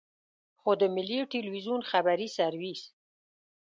[0.59, 2.81] خو د ملي ټلویزیون خبري سرویس.